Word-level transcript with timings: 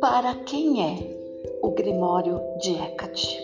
Para 0.00 0.36
quem 0.46 0.82
é 0.82 0.98
o 1.62 1.70
Grimório 1.70 2.40
de 2.60 2.70
Hecate? 2.70 3.36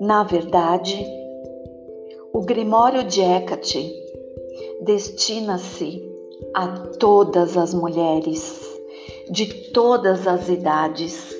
Na 0.00 0.22
verdade, 0.22 1.04
o 2.32 2.42
Grimório 2.42 3.02
de 3.02 3.20
Hecate 3.20 3.92
destina-se 4.82 6.08
a 6.54 6.68
todas 7.00 7.56
as 7.56 7.74
mulheres 7.74 8.60
de 9.30 9.72
todas 9.72 10.28
as 10.28 10.48
idades 10.48 11.34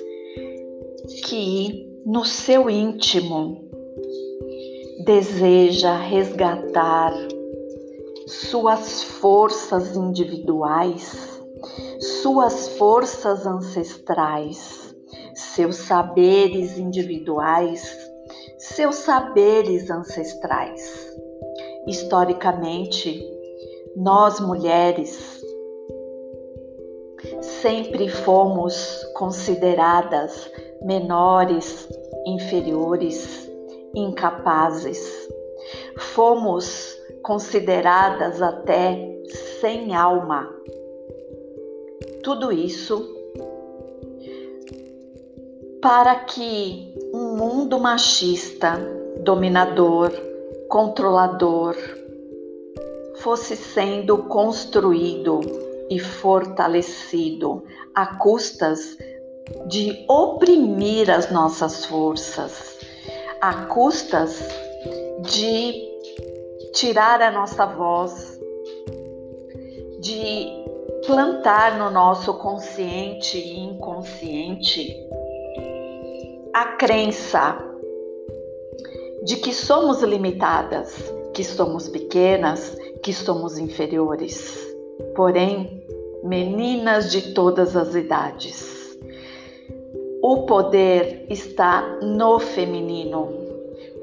que 1.25 2.01
no 2.05 2.25
seu 2.25 2.69
íntimo 2.69 3.70
deseja 5.03 5.95
resgatar 5.95 7.13
suas 8.27 9.03
forças 9.03 9.95
individuais, 9.95 11.41
suas 12.21 12.69
forças 12.77 13.45
ancestrais, 13.45 14.95
seus 15.33 15.75
saberes 15.77 16.77
individuais, 16.77 17.97
seus 18.57 18.95
saberes 18.95 19.89
ancestrais. 19.89 21.11
Historicamente, 21.87 23.23
nós 23.95 24.39
mulheres 24.39 25.41
sempre 27.41 28.07
fomos 28.07 29.03
consideradas 29.15 30.49
menores, 30.83 31.87
inferiores, 32.25 33.50
incapazes. 33.95 35.29
Fomos 35.97 36.97
consideradas 37.21 38.41
até 38.41 39.11
sem 39.59 39.95
alma. 39.95 40.49
Tudo 42.23 42.51
isso 42.51 43.17
para 45.81 46.15
que 46.15 46.93
um 47.11 47.35
mundo 47.35 47.79
machista, 47.79 48.79
dominador, 49.23 50.11
controlador, 50.69 51.75
fosse 53.15 53.55
sendo 53.55 54.19
construído 54.19 55.41
e 55.89 55.99
fortalecido 55.99 57.63
a 57.93 58.15
custas 58.17 58.97
de 59.67 60.05
oprimir 60.07 61.09
as 61.09 61.31
nossas 61.31 61.85
forças, 61.85 62.79
a 63.41 63.65
custas 63.65 64.39
de 65.21 65.73
tirar 66.73 67.21
a 67.21 67.31
nossa 67.31 67.65
voz, 67.65 68.39
de 69.99 70.61
plantar 71.07 71.79
no 71.79 71.89
nosso 71.89 72.35
consciente 72.35 73.37
e 73.37 73.59
inconsciente 73.59 74.95
a 76.53 76.65
crença 76.77 77.57
de 79.23 79.37
que 79.37 79.53
somos 79.53 80.01
limitadas, 80.03 81.11
que 81.33 81.43
somos 81.43 81.87
pequenas, 81.87 82.77
que 83.01 83.13
somos 83.13 83.57
inferiores. 83.57 84.59
Porém, 85.15 85.83
meninas 86.23 87.11
de 87.11 87.33
todas 87.33 87.75
as 87.75 87.95
idades. 87.95 88.80
O 90.23 90.43
poder 90.45 91.25
está 91.29 91.97
no 92.01 92.39
feminino, 92.39 93.27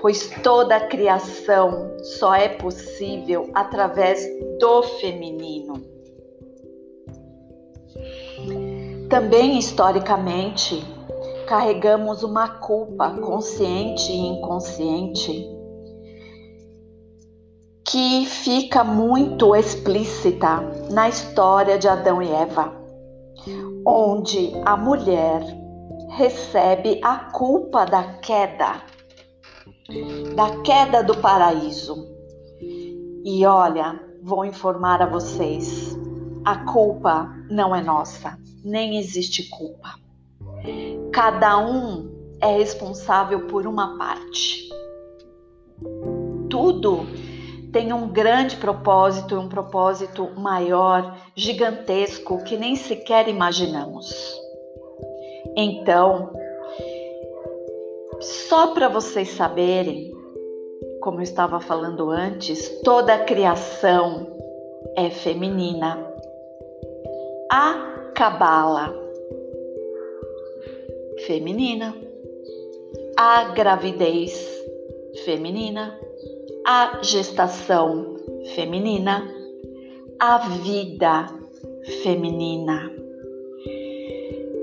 pois 0.01 0.29
toda 0.43 0.75
a 0.75 0.87
criação 0.87 1.97
só 2.03 2.35
é 2.35 2.49
possível 2.49 3.49
através 3.55 4.21
do 4.59 4.83
feminino. 4.83 5.75
Também 9.09 9.59
historicamente, 9.59 10.85
carregamos 11.47 12.23
uma 12.23 12.49
culpa 12.49 13.11
consciente 13.11 14.13
e 14.13 14.27
inconsciente 14.27 15.59
que 17.89 18.27
fica 18.27 18.85
muito 18.85 19.57
explícita 19.57 20.61
na 20.91 21.09
história 21.09 21.79
de 21.79 21.89
Adão 21.89 22.21
e 22.21 22.31
Eva, 22.31 22.71
onde 23.87 24.53
a 24.67 24.77
mulher 24.77 25.43
recebe 26.19 27.01
a 27.05 27.31
culpa 27.31 27.85
da 27.85 28.15
queda, 28.15 28.83
da 30.35 30.61
queda 30.63 31.01
do 31.01 31.17
paraíso. 31.19 32.09
E 33.25 33.47
olha, 33.47 34.05
vou 34.21 34.45
informar 34.45 35.01
a 35.01 35.07
vocês: 35.07 35.97
a 36.45 36.65
culpa 36.65 37.33
não 37.49 37.75
é 37.75 37.81
nossa, 37.81 38.37
nem 38.65 38.99
existe 38.99 39.49
culpa. 39.49 39.95
Cada 41.13 41.57
um 41.57 42.11
é 42.41 42.59
responsável 42.59 43.47
por 43.47 43.65
uma 43.65 43.97
parte. 43.97 44.69
Tudo 46.51 47.07
tem 47.73 47.93
um 47.93 48.09
grande 48.09 48.57
propósito 48.57 49.39
um 49.39 49.49
propósito 49.49 50.33
maior, 50.37 51.17
gigantesco, 51.37 52.43
que 52.43 52.57
nem 52.57 52.75
sequer 52.75 53.29
imaginamos. 53.29 54.38
Então, 55.61 56.31
só 58.21 58.69
para 58.69 58.89
vocês 58.89 59.31
saberem, 59.31 60.15
como 61.01 61.19
eu 61.19 61.25
estava 61.25 61.59
falando 61.59 62.11
antes, 62.11 62.81
toda 62.85 63.13
a 63.13 63.25
criação 63.25 64.39
é 64.95 65.11
feminina. 65.11 65.99
A 67.51 68.13
cabala 68.15 68.95
feminina, 71.27 71.93
a 73.17 73.49
gravidez 73.53 74.49
feminina, 75.25 75.99
a 76.65 77.01
gestação 77.03 78.15
feminina, 78.55 79.29
a 80.21 80.39
vida 80.39 81.27
feminina. 82.05 82.98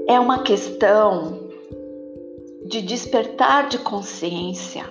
É 0.07 0.19
uma 0.19 0.43
questão 0.43 1.49
de 2.65 2.81
despertar 2.81 3.69
de 3.69 3.79
consciência. 3.79 4.85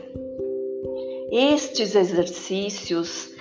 Estes 1.31 1.95
exercícios 1.95 3.33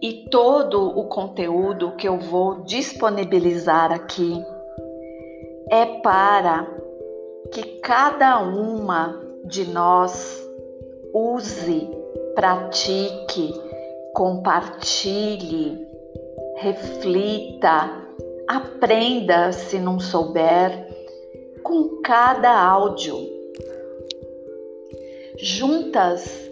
e 0.00 0.28
todo 0.30 0.96
o 0.96 1.04
conteúdo 1.08 1.96
que 1.96 2.06
eu 2.06 2.18
vou 2.18 2.62
disponibilizar 2.62 3.90
aqui 3.90 4.40
é 5.70 5.86
para 5.86 6.68
que 7.52 7.62
cada 7.80 8.40
uma 8.40 9.20
de 9.44 9.64
nós 9.64 10.40
use 11.12 11.88
pratique, 12.36 13.52
compartilhe, 14.14 15.84
reflita, 16.56 17.90
aprenda 18.46 19.52
se 19.52 19.78
não 19.78 19.98
souber 19.98 20.91
com 21.62 22.00
cada 22.02 22.50
áudio. 22.50 23.16
Juntas 25.38 26.50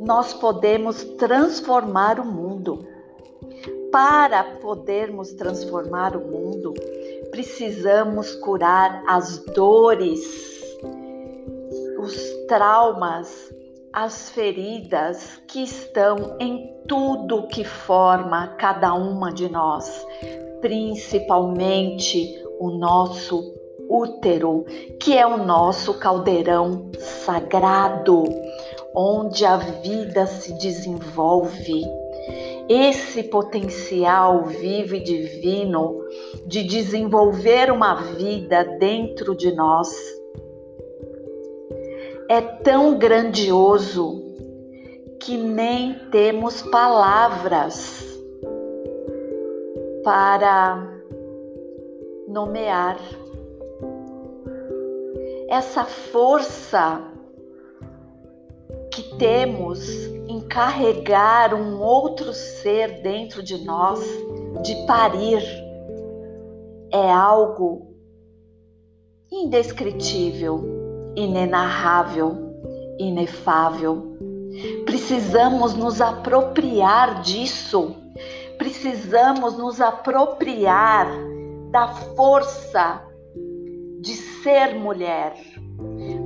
nós 0.00 0.32
podemos 0.34 1.02
transformar 1.16 2.20
o 2.20 2.24
mundo. 2.24 2.86
Para 3.90 4.44
podermos 4.44 5.32
transformar 5.32 6.14
o 6.14 6.20
mundo, 6.20 6.74
precisamos 7.30 8.34
curar 8.34 9.02
as 9.06 9.38
dores, 9.38 10.62
os 11.98 12.46
traumas, 12.46 13.52
as 13.92 14.28
feridas 14.30 15.40
que 15.48 15.62
estão 15.62 16.36
em 16.38 16.70
tudo 16.86 17.48
que 17.48 17.64
forma 17.64 18.48
cada 18.58 18.92
uma 18.94 19.32
de 19.32 19.48
nós, 19.48 20.06
principalmente 20.60 22.44
o 22.60 22.70
nosso 22.70 23.57
útero, 23.88 24.64
que 25.00 25.16
é 25.16 25.26
o 25.26 25.38
nosso 25.38 25.94
caldeirão 25.94 26.90
sagrado, 26.98 28.24
onde 28.94 29.44
a 29.44 29.56
vida 29.56 30.26
se 30.26 30.52
desenvolve. 30.58 31.84
Esse 32.68 33.22
potencial 33.22 34.44
vivo 34.44 34.94
e 34.94 35.00
divino 35.00 36.00
de 36.46 36.62
desenvolver 36.64 37.72
uma 37.72 37.94
vida 37.94 38.62
dentro 38.78 39.34
de 39.34 39.54
nós 39.54 39.88
é 42.28 42.42
tão 42.42 42.98
grandioso 42.98 44.22
que 45.18 45.36
nem 45.36 45.94
temos 46.10 46.60
palavras 46.60 48.06
para 50.04 51.02
nomear. 52.28 52.98
Essa 55.48 55.84
força 55.84 57.02
que 58.92 59.16
temos 59.16 59.80
em 60.28 60.40
carregar 60.46 61.54
um 61.54 61.80
outro 61.80 62.34
ser 62.34 63.00
dentro 63.00 63.42
de 63.42 63.64
nós, 63.64 63.98
de 64.62 64.74
parir, 64.86 65.42
é 66.92 67.10
algo 67.10 67.94
indescritível, 69.32 70.62
inenarrável, 71.16 72.36
inefável. 72.98 74.18
Precisamos 74.84 75.72
nos 75.72 76.02
apropriar 76.02 77.22
disso, 77.22 77.96
precisamos 78.58 79.56
nos 79.56 79.80
apropriar 79.80 81.08
da 81.70 81.88
força 81.88 83.08
ser 84.42 84.74
mulher, 84.74 85.34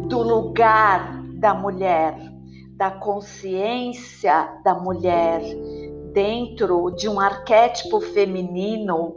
do 0.08 0.22
lugar 0.22 1.22
da 1.34 1.54
mulher, 1.54 2.16
da 2.76 2.90
consciência 2.90 4.60
da 4.64 4.74
mulher 4.74 5.40
dentro 6.12 6.90
de 6.90 7.08
um 7.08 7.18
arquétipo 7.18 8.00
feminino 8.00 9.16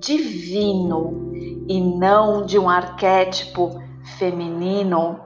divino 0.00 1.32
e 1.68 1.80
não 1.80 2.44
de 2.44 2.58
um 2.58 2.68
arquétipo 2.68 3.70
feminino 4.18 5.20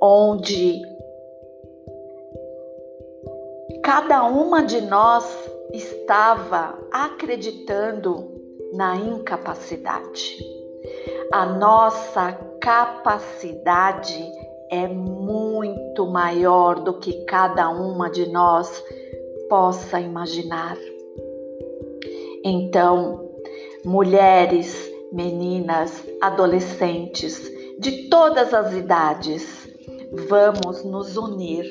onde 0.00 0.82
cada 3.82 4.24
uma 4.24 4.62
de 4.62 4.80
nós 4.82 5.24
estava 5.72 6.78
acreditando 6.92 8.38
na 8.74 8.96
incapacidade. 8.96 10.57
A 11.32 11.46
nossa 11.46 12.32
capacidade 12.60 14.24
é 14.70 14.86
muito 14.86 16.06
maior 16.06 16.80
do 16.80 16.98
que 16.98 17.24
cada 17.24 17.68
uma 17.70 18.10
de 18.10 18.30
nós 18.30 18.82
possa 19.48 20.00
imaginar. 20.00 20.76
Então, 22.44 23.30
mulheres, 23.84 24.90
meninas, 25.12 26.04
adolescentes, 26.20 27.50
de 27.78 28.08
todas 28.08 28.52
as 28.52 28.72
idades, 28.74 29.68
vamos 30.28 30.84
nos 30.84 31.16
unir. 31.16 31.64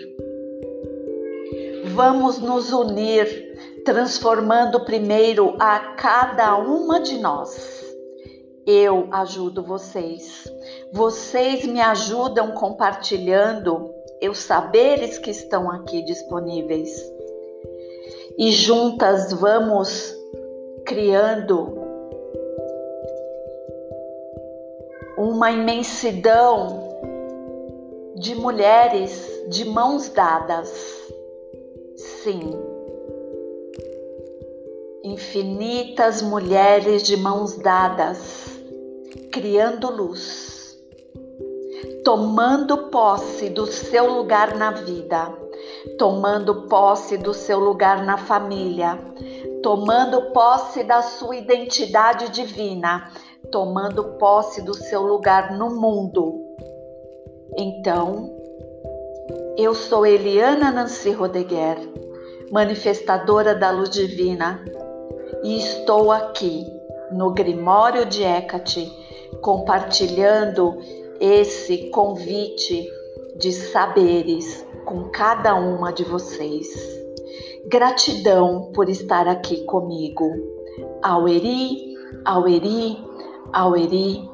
Vamos 1.93 2.39
nos 2.39 2.71
unir, 2.71 3.81
transformando 3.83 4.85
primeiro 4.85 5.55
a 5.59 5.79
cada 5.95 6.57
uma 6.57 6.99
de 6.99 7.17
nós. 7.17 7.86
Eu 8.69 9.07
ajudo 9.11 9.63
vocês. 9.63 10.43
Vocês 10.91 11.65
me 11.65 11.79
ajudam 11.79 12.51
compartilhando 12.51 13.93
os 14.29 14.39
saberes 14.39 15.17
que 15.17 15.31
estão 15.31 15.71
aqui 15.71 16.03
disponíveis. 16.03 16.91
E 18.37 18.51
juntas 18.51 19.31
vamos 19.31 20.13
criando 20.85 21.77
uma 25.17 25.49
imensidão 25.49 26.83
de 28.17 28.35
mulheres 28.35 29.45
de 29.47 29.63
mãos 29.63 30.09
dadas. 30.09 30.69
Sim, 31.95 32.51
infinitas 35.03 36.21
mulheres 36.21 37.03
de 37.03 37.15
mãos 37.15 37.55
dadas, 37.57 38.56
criando 39.37 39.91
luz, 39.91 40.75
tomando 42.03 42.89
posse 42.89 43.51
do 43.51 43.67
seu 43.67 44.11
lugar 44.11 44.55
na 44.55 44.71
vida, 44.71 45.31
tomando 45.99 46.63
posse 46.63 47.19
do 47.19 47.35
seu 47.35 47.59
lugar 47.59 48.03
na 48.03 48.17
família, 48.17 48.97
tomando 49.61 50.31
posse 50.31 50.83
da 50.83 51.03
sua 51.03 51.35
identidade 51.35 52.29
divina, 52.29 53.11
tomando 53.51 54.17
posse 54.17 54.63
do 54.63 54.73
seu 54.73 55.03
lugar 55.03 55.55
no 55.55 55.69
mundo. 55.69 56.41
Então, 57.55 58.35
eu 59.55 59.75
sou 59.75 60.03
Eliana 60.03 60.71
Nancy 60.71 61.11
Rodeguer, 61.11 61.77
manifestadora 62.49 63.53
da 63.53 63.69
luz 63.69 63.91
divina, 63.91 64.65
e 65.43 65.59
estou 65.59 66.11
aqui 66.11 66.65
no 67.11 67.31
Grimório 67.31 68.03
de 68.03 68.23
Hecate 68.23 69.05
compartilhando 69.41 70.77
esse 71.19 71.89
convite 71.89 72.87
de 73.37 73.51
saberes 73.51 74.65
com 74.85 75.05
cada 75.09 75.55
uma 75.55 75.91
de 75.91 76.03
vocês. 76.03 76.67
Gratidão 77.67 78.71
por 78.73 78.89
estar 78.89 79.27
aqui 79.27 79.63
comigo. 79.65 80.31
Aueri, 81.01 81.95
Aueri, 82.25 82.97
Aueri, 83.51 84.29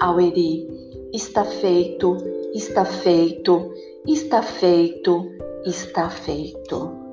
Aueri. 0.00 0.66
Está 1.12 1.44
feito, 1.44 2.16
está 2.54 2.84
feito, 2.84 3.72
está 4.06 4.42
feito, 4.42 5.26
está 5.64 6.08
feito. 6.08 7.07